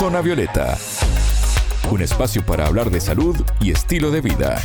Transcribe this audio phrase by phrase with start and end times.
[0.00, 0.78] Zona Violeta,
[1.90, 4.58] un espacio para hablar de salud y estilo de vida.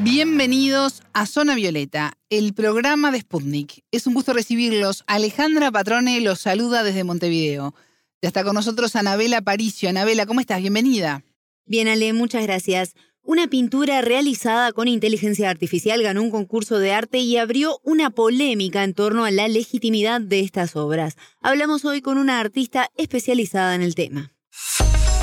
[0.00, 3.84] Bienvenidos a Zona Violeta, el programa de Sputnik.
[3.92, 5.04] Es un gusto recibirlos.
[5.06, 7.76] Alejandra Patrone los saluda desde Montevideo.
[8.22, 9.88] Ya está con nosotros Anabela Paricio.
[9.88, 10.60] Anabela, ¿cómo estás?
[10.60, 11.22] Bienvenida.
[11.66, 12.96] Bien, Ale, muchas gracias.
[13.30, 18.82] Una pintura realizada con inteligencia artificial ganó un concurso de arte y abrió una polémica
[18.82, 21.16] en torno a la legitimidad de estas obras.
[21.40, 24.32] Hablamos hoy con una artista especializada en el tema.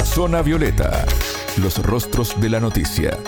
[0.06, 1.06] Zona Violeta,
[1.62, 3.20] los rostros de la noticia.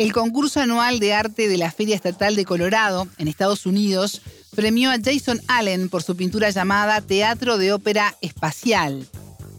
[0.00, 4.22] El concurso anual de arte de la Feria Estatal de Colorado, en Estados Unidos,
[4.56, 9.06] premió a Jason Allen por su pintura llamada Teatro de Ópera Espacial.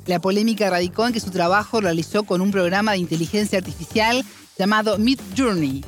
[0.10, 4.26] La polémica radicó en que su trabajo lo realizó con un programa de inteligencia artificial
[4.58, 5.86] llamado Mid Journey.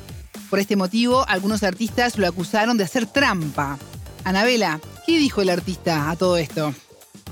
[0.48, 3.80] Por este motivo, algunos artistas lo acusaron de hacer trampa.
[4.22, 6.72] Anabela, ¿qué dijo el artista a todo esto?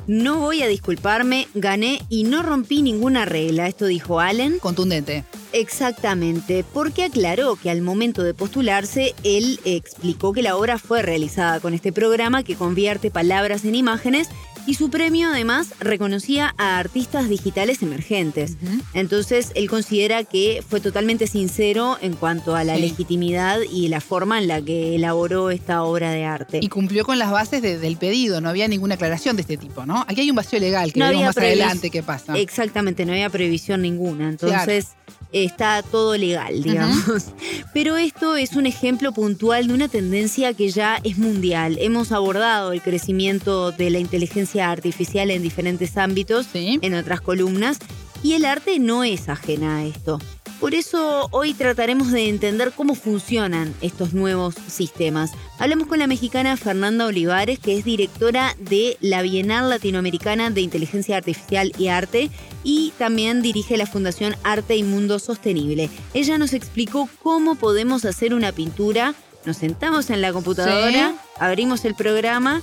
[0.08, 4.58] No voy a disculparme, gané y no rompí ninguna regla, esto dijo Allen.
[4.58, 5.24] Contundente.
[5.52, 11.60] Exactamente, porque aclaró que al momento de postularse, él explicó que la obra fue realizada
[11.60, 14.28] con este programa que convierte palabras en imágenes
[14.66, 18.56] y su premio además reconocía a artistas digitales emergentes.
[18.94, 24.38] Entonces él considera que fue totalmente sincero en cuanto a la legitimidad y la forma
[24.38, 26.60] en la que elaboró esta obra de arte.
[26.62, 30.04] Y cumplió con las bases del pedido, no había ninguna aclaración de este tipo, ¿no?
[30.08, 32.36] Aquí hay un vacío legal que veremos más adelante qué pasa.
[32.38, 34.28] Exactamente, no había previsión ninguna.
[34.28, 34.88] Entonces
[35.32, 37.26] está todo legal, digamos.
[37.74, 41.76] Pero esto es un ejemplo puntual de una tendencia que ya es mundial.
[41.80, 47.78] Hemos abordado el crecimiento de la inteligencia artificial en diferentes ámbitos, en otras columnas,
[48.22, 50.18] y el arte no es ajena a esto.
[50.60, 55.32] Por eso hoy trataremos de entender cómo funcionan estos nuevos sistemas.
[55.58, 61.16] Hablamos con la mexicana Fernanda Olivares, que es directora de la Bienal Latinoamericana de Inteligencia
[61.16, 62.30] Artificial y Arte
[62.62, 65.88] y también dirige la Fundación Arte y Mundo Sostenible.
[66.12, 69.14] Ella nos explicó cómo podemos hacer una pintura.
[69.46, 72.60] Nos sentamos en la computadora, abrimos el programa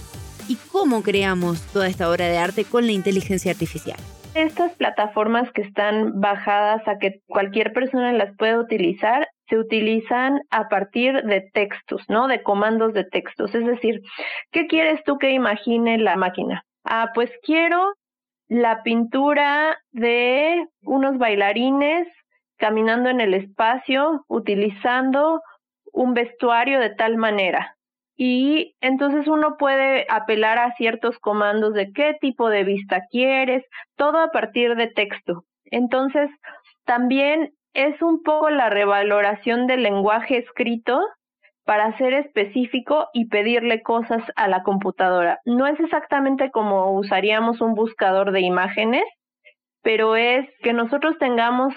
[0.47, 3.97] y cómo creamos toda esta obra de arte con la inteligencia artificial.
[4.37, 10.69] Estas plataformas que están bajadas a que cualquier persona las pueda utilizar, se utilizan a
[10.69, 12.27] partir de textos, ¿no?
[12.27, 13.55] De comandos de textos.
[13.55, 13.99] Es decir,
[14.51, 16.63] ¿qué quieres tú que imagine la máquina?
[16.83, 17.95] Ah, pues quiero
[18.47, 22.07] la pintura de unos bailarines
[22.57, 25.41] caminando en el espacio utilizando
[25.93, 27.76] un vestuario de tal manera
[28.17, 33.63] y entonces uno puede apelar a ciertos comandos de qué tipo de vista quieres,
[33.95, 35.43] todo a partir de texto.
[35.65, 36.29] Entonces,
[36.83, 40.99] también es un poco la revaloración del lenguaje escrito
[41.63, 45.39] para ser específico y pedirle cosas a la computadora.
[45.45, 49.03] No es exactamente como usaríamos un buscador de imágenes,
[49.83, 51.73] pero es que nosotros tengamos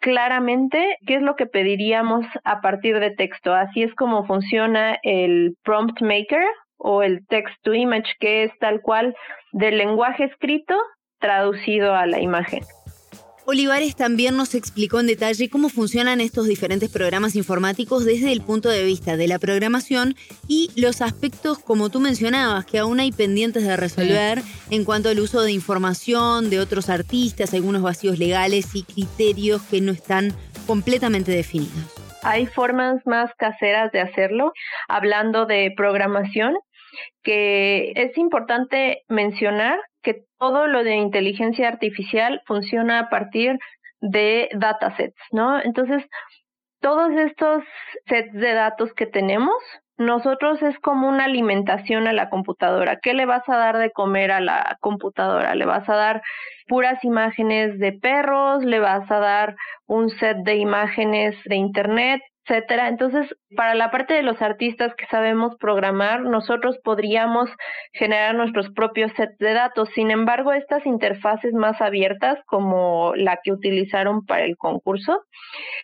[0.00, 3.54] claramente qué es lo que pediríamos a partir de texto.
[3.54, 6.46] Así es como funciona el prompt maker
[6.76, 9.14] o el text to image, que es tal cual
[9.52, 10.76] del lenguaje escrito
[11.18, 12.60] traducido a la imagen.
[13.46, 18.70] Olivares también nos explicó en detalle cómo funcionan estos diferentes programas informáticos desde el punto
[18.70, 20.14] de vista de la programación
[20.48, 24.40] y los aspectos, como tú mencionabas, que aún hay pendientes de resolver
[24.70, 29.82] en cuanto al uso de información de otros artistas, algunos vacíos legales y criterios que
[29.82, 30.32] no están
[30.66, 31.94] completamente definidos.
[32.22, 34.54] Hay formas más caseras de hacerlo,
[34.88, 36.54] hablando de programación,
[37.22, 43.58] que es importante mencionar que todo lo de inteligencia artificial funciona a partir
[44.00, 45.60] de datasets, ¿no?
[45.60, 46.04] Entonces,
[46.80, 47.64] todos estos
[48.06, 49.56] sets de datos que tenemos,
[49.96, 52.98] nosotros es como una alimentación a la computadora.
[53.00, 55.54] ¿Qué le vas a dar de comer a la computadora?
[55.54, 56.22] Le vas a dar
[56.66, 62.88] puras imágenes de perros, le vas a dar un set de imágenes de internet, etcétera.
[62.88, 67.50] Entonces, para la parte de los artistas que sabemos programar, nosotros podríamos
[67.92, 69.88] generar nuestros propios sets de datos.
[69.94, 75.22] Sin embargo, estas interfaces más abiertas, como la que utilizaron para el concurso,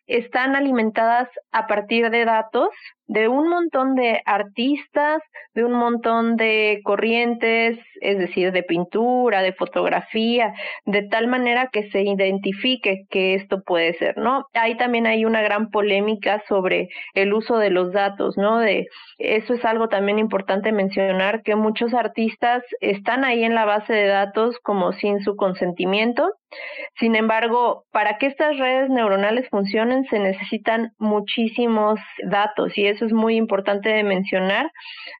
[0.07, 2.69] están alimentadas a partir de datos
[3.11, 5.21] de un montón de artistas,
[5.53, 11.91] de un montón de corrientes, es decir, de pintura, de fotografía, de tal manera que
[11.91, 14.47] se identifique que esto puede ser, ¿no?
[14.55, 18.59] Ahí también hay una gran polémica sobre el uso de los datos, ¿no?
[18.59, 23.93] De eso es algo también importante mencionar que muchos artistas están ahí en la base
[23.93, 26.29] de datos como sin su consentimiento.
[26.99, 33.07] Sin embargo, para que estas redes neuronales funcionen se necesitan muchísimos datos y es eso
[33.07, 34.71] es muy importante de mencionar,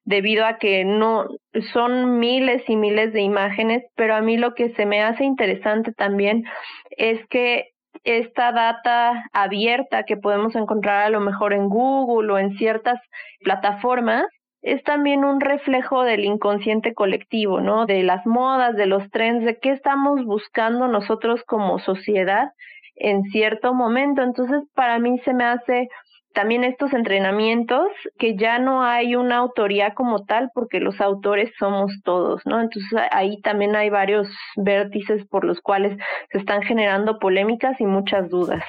[0.05, 1.27] debido a que no
[1.73, 5.91] son miles y miles de imágenes, pero a mí lo que se me hace interesante
[5.93, 6.43] también
[6.91, 7.70] es que
[8.03, 12.99] esta data abierta que podemos encontrar a lo mejor en Google o en ciertas
[13.43, 14.25] plataformas
[14.61, 17.85] es también un reflejo del inconsciente colectivo, ¿no?
[17.85, 22.51] De las modas, de los trends, de qué estamos buscando nosotros como sociedad
[22.95, 24.21] en cierto momento.
[24.21, 25.89] Entonces, para mí se me hace
[26.33, 27.87] también estos entrenamientos
[28.17, 32.61] que ya no hay una autoría como tal porque los autores somos todos, ¿no?
[32.61, 35.97] Entonces ahí también hay varios vértices por los cuales
[36.31, 38.63] se están generando polémicas y muchas dudas.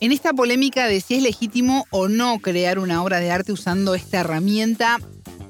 [0.00, 3.94] En esta polémica de si es legítimo o no crear una obra de arte usando
[3.94, 4.96] esta herramienta,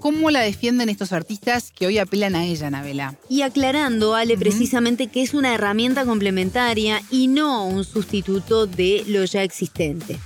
[0.00, 3.16] ¿Cómo la defienden estos artistas que hoy apelan a ella, Nabela?
[3.28, 9.22] Y aclarando, Ale, precisamente que es una herramienta complementaria y no un sustituto de lo
[9.26, 10.18] ya existente.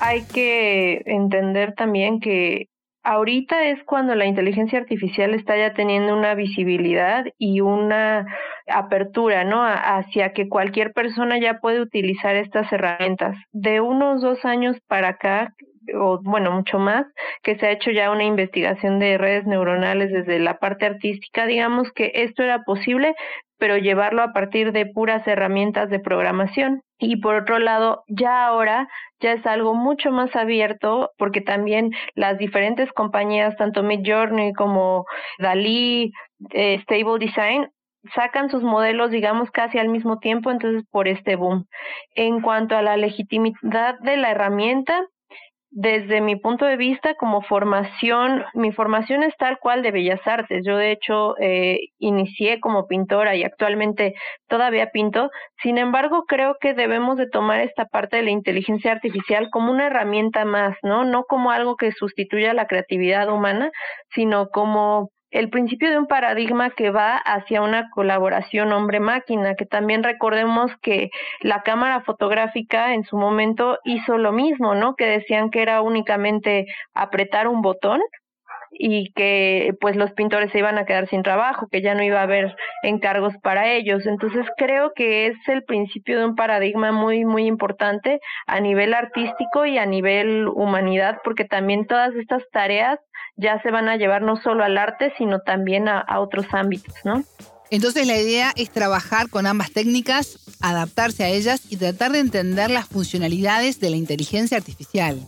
[0.00, 2.68] Hay que entender también que
[3.02, 8.26] ahorita es cuando la inteligencia artificial está ya teniendo una visibilidad y una
[8.66, 9.62] apertura, ¿no?
[9.64, 13.36] Hacia que cualquier persona ya puede utilizar estas herramientas.
[13.52, 15.54] De unos dos años para acá,
[15.94, 17.06] o bueno, mucho más,
[17.42, 21.92] que se ha hecho ya una investigación de redes neuronales desde la parte artística, digamos
[21.92, 23.14] que esto era posible,
[23.58, 26.82] pero llevarlo a partir de puras herramientas de programación.
[26.98, 28.88] Y por otro lado, ya ahora
[29.20, 35.04] ya es algo mucho más abierto porque también las diferentes compañías, tanto Midjourney como
[35.38, 36.12] Dalí,
[36.52, 37.68] eh, Stable Design,
[38.14, 41.66] sacan sus modelos, digamos, casi al mismo tiempo, entonces por este boom.
[42.14, 45.06] En cuanto a la legitimidad de la herramienta,
[45.70, 50.62] desde mi punto de vista como formación, mi formación es tal cual de bellas artes.
[50.64, 54.14] Yo de hecho eh, inicié como pintora y actualmente
[54.48, 55.28] todavía pinto.
[55.62, 59.88] Sin embargo, creo que debemos de tomar esta parte de la inteligencia artificial como una
[59.88, 61.04] herramienta más, ¿no?
[61.04, 63.70] No como algo que sustituya la creatividad humana,
[64.14, 70.02] sino como el principio de un paradigma que va hacia una colaboración hombre-máquina, que también
[70.02, 71.10] recordemos que
[71.40, 74.94] la cámara fotográfica en su momento hizo lo mismo, ¿no?
[74.96, 78.00] Que decían que era únicamente apretar un botón
[78.78, 82.20] y que pues los pintores se iban a quedar sin trabajo, que ya no iba
[82.20, 84.06] a haber encargos para ellos.
[84.06, 89.66] Entonces creo que es el principio de un paradigma muy muy importante a nivel artístico
[89.66, 92.98] y a nivel humanidad, porque también todas estas tareas
[93.36, 96.94] ya se van a llevar no solo al arte, sino también a, a otros ámbitos,
[97.04, 97.22] ¿no?
[97.70, 102.70] Entonces la idea es trabajar con ambas técnicas, adaptarse a ellas y tratar de entender
[102.70, 105.18] las funcionalidades de la inteligencia artificial.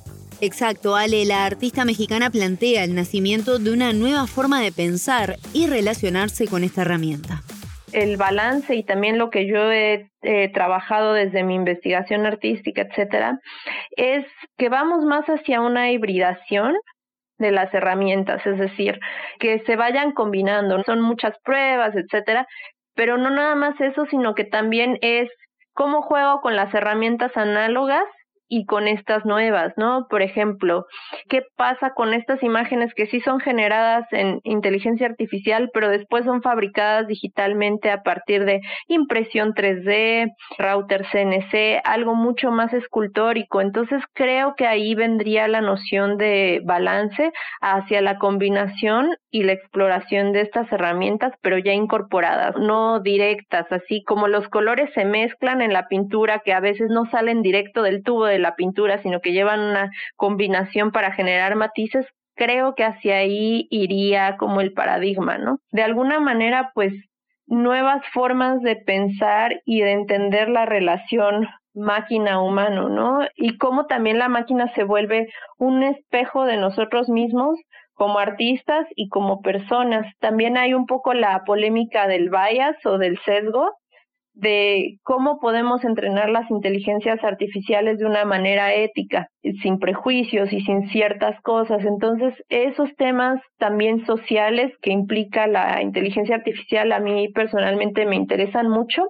[0.41, 5.67] Exacto, Ale, la artista mexicana plantea el nacimiento de una nueva forma de pensar y
[5.67, 7.43] relacionarse con esta herramienta.
[7.93, 10.09] El balance y también lo que yo he
[10.55, 13.41] trabajado desde mi investigación artística, etcétera,
[13.97, 14.27] es
[14.59, 16.77] que vamos más hacia una hibridación
[17.39, 18.99] de las herramientas, es decir,
[19.39, 20.83] que se vayan combinando.
[20.85, 22.47] Son muchas pruebas, etcétera,
[22.95, 25.31] pero no nada más eso, sino que también es
[25.73, 28.05] cómo juego con las herramientas análogas
[28.49, 30.07] y con estas nuevas, ¿no?
[30.09, 30.87] Por ejemplo,
[31.29, 36.43] ¿qué pasa con estas imágenes que sí son generadas en inteligencia artificial, pero después son
[36.43, 43.61] fabricadas digitalmente a partir de impresión 3D, router CNC, algo mucho más escultórico?
[43.61, 50.33] Entonces creo que ahí vendría la noción de balance hacia la combinación y la exploración
[50.33, 55.73] de estas herramientas, pero ya incorporadas, no directas, así como los colores se mezclan en
[55.73, 59.33] la pintura que a veces no salen directo del tubo de la pintura, sino que
[59.33, 65.59] llevan una combinación para generar matices, creo que hacia ahí iría como el paradigma, ¿no?
[65.73, 66.93] De alguna manera, pues
[67.47, 73.21] nuevas formas de pensar y de entender la relación máquina-humano, ¿no?
[73.37, 77.59] Y cómo también la máquina se vuelve un espejo de nosotros mismos
[77.99, 80.07] como artistas y como personas.
[80.21, 83.73] También hay un poco la polémica del bias o del sesgo,
[84.35, 89.27] de cómo podemos entrenar las inteligencias artificiales de una manera ética,
[89.63, 91.85] sin prejuicios y sin ciertas cosas.
[91.85, 98.69] Entonces, esos temas también sociales que implica la inteligencia artificial a mí personalmente me interesan
[98.69, 99.09] mucho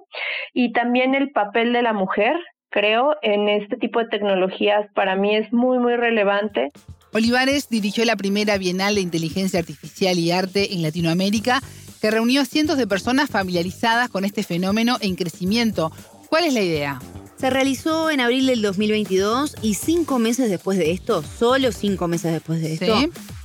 [0.51, 2.35] y también el papel de la mujer,
[2.71, 6.71] creo, en este tipo de tecnologías para mí es muy, muy relevante.
[7.11, 11.61] Olivares dirigió la primera Bienal de Inteligencia Artificial y Arte en Latinoamérica
[12.01, 15.91] que reunió a cientos de personas familiarizadas con este fenómeno en crecimiento.
[16.29, 17.01] ¿Cuál es la idea?
[17.39, 22.33] Se realizó en abril del 2022 y cinco meses después de esto, solo cinco meses
[22.33, 22.95] después de esto,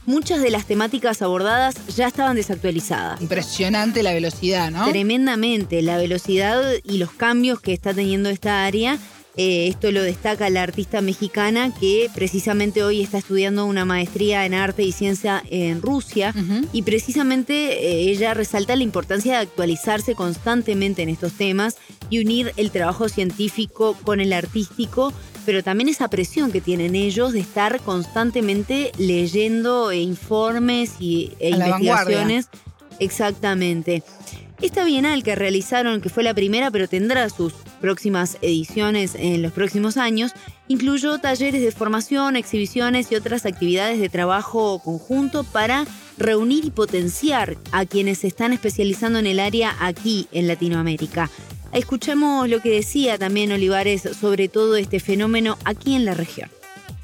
[0.05, 3.21] muchas de las temáticas abordadas ya estaban desactualizadas.
[3.21, 4.89] Impresionante la velocidad, ¿no?
[4.91, 8.99] Tremendamente, la velocidad y los cambios que está teniendo esta área
[9.37, 14.55] Eh, esto lo destaca la artista mexicana que precisamente hoy está estudiando una maestría en
[14.55, 16.33] arte y ciencia en Rusia
[16.73, 21.79] y precisamente eh, ella resalta la importancia de actualizarse constantemente en estos temas
[22.11, 25.13] y unir el trabajo científico con el artístico,
[25.45, 32.49] pero también esa presión que tienen ellos de estar constantemente leyendo informes y, e investigaciones.
[33.01, 34.05] Exactamente.
[34.63, 37.53] Esta bienal que realizaron, que fue la primera, pero tendrá sus
[37.85, 40.33] próximas ediciones en los próximos años,
[40.69, 45.85] incluyó talleres de formación, exhibiciones y otras actividades de trabajo conjunto para
[46.17, 51.29] reunir y potenciar a quienes se están especializando en el área aquí en Latinoamérica.
[51.75, 56.49] Escuchemos lo que decía también Olivares sobre todo este fenómeno aquí en la región.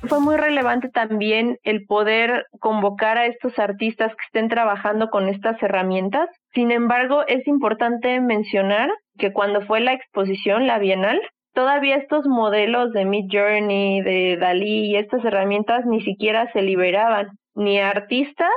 [0.08, 5.62] Fue muy relevante también el poder convocar a estos artistas que estén trabajando con estas
[5.62, 6.30] herramientas.
[6.54, 8.88] Sin embargo, es importante mencionar
[9.20, 11.20] que cuando fue la exposición, la Bienal,
[11.54, 17.28] todavía estos modelos de Mid Journey, de Dalí y estas herramientas ni siquiera se liberaban
[17.54, 18.50] ni a artistas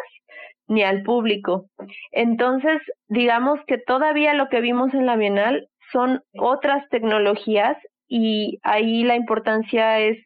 [0.67, 1.65] ni al público.
[2.11, 7.77] Entonces, digamos que todavía lo que vimos en la Bienal son otras tecnologías
[8.07, 10.17] y ahí la importancia es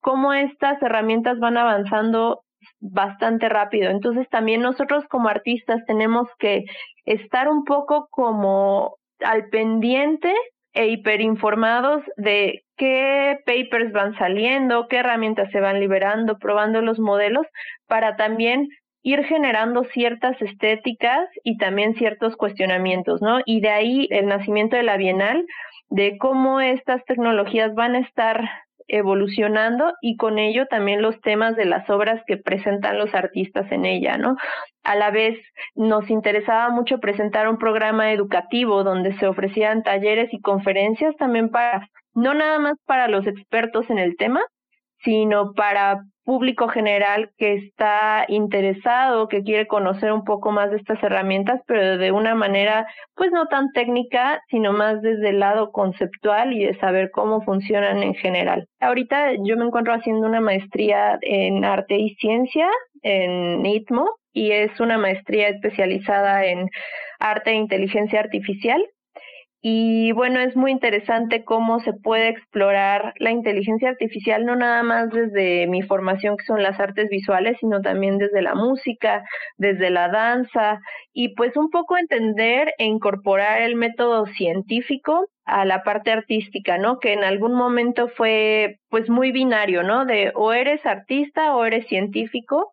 [0.00, 2.42] cómo estas herramientas van avanzando
[2.78, 3.90] bastante rápido.
[3.90, 6.64] Entonces también nosotros como artistas tenemos que
[7.04, 10.32] estar un poco como al pendiente
[10.72, 17.46] e hiperinformados de qué papers van saliendo, qué herramientas se van liberando, probando los modelos
[17.86, 18.68] para también
[19.02, 23.40] ir generando ciertas estéticas y también ciertos cuestionamientos, ¿no?
[23.44, 25.44] Y de ahí el nacimiento de la Bienal,
[25.88, 28.48] de cómo estas tecnologías van a estar
[28.90, 33.84] evolucionando y con ello también los temas de las obras que presentan los artistas en
[33.84, 34.36] ella, ¿no?
[34.82, 35.38] A la vez
[35.74, 41.88] nos interesaba mucho presentar un programa educativo donde se ofrecían talleres y conferencias también para,
[42.14, 44.40] no nada más para los expertos en el tema,
[45.02, 51.02] sino para público general que está interesado, que quiere conocer un poco más de estas
[51.02, 56.52] herramientas, pero de una manera pues no tan técnica, sino más desde el lado conceptual
[56.52, 58.68] y de saber cómo funcionan en general.
[58.78, 62.68] Ahorita yo me encuentro haciendo una maestría en arte y ciencia
[63.02, 66.68] en ITMO y es una maestría especializada en
[67.18, 68.80] arte e inteligencia artificial
[69.62, 75.10] y bueno, es muy interesante cómo se puede explorar la inteligencia artificial, no nada más
[75.10, 79.22] desde mi formación, que son las artes visuales, sino también desde la música,
[79.58, 80.80] desde la danza,
[81.12, 86.98] y pues un poco entender e incorporar el método científico a la parte artística, ¿no?
[86.98, 90.06] Que en algún momento fue pues muy binario, ¿no?
[90.06, 92.72] De o eres artista o eres científico,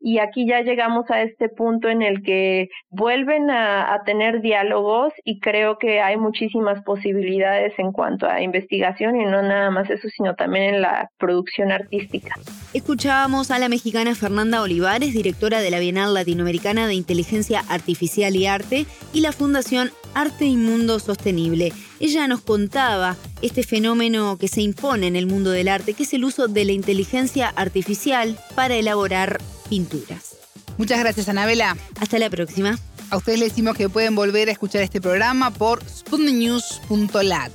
[0.00, 5.40] y aquí ya llegamos a este punto en el que vuelven a, tener diálogos y
[5.40, 10.34] creo que hay muchísimas posibilidades en cuanto a investigación y no nada más eso, sino
[10.34, 12.34] también en la producción artística.
[12.72, 18.46] Escuchábamos a la mexicana Fernanda Olivares, directora de la Bienal Latinoamericana de Inteligencia Artificial y
[18.46, 21.72] Arte y la Fundación Arte y Mundo Sostenible.
[21.98, 26.12] Ella nos contaba este fenómeno que se impone en el mundo del arte, que es
[26.14, 30.36] el uso de la inteligencia artificial para elaborar pinturas.
[30.78, 31.76] Muchas gracias, Anabela.
[32.00, 32.78] Hasta la próxima.
[33.10, 37.52] A ustedes les decimos que pueden volver a escuchar este programa por sputniknews.lat.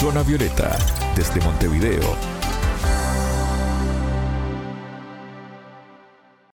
[0.00, 0.78] Zona Violeta,
[1.16, 2.16] desde Montevideo,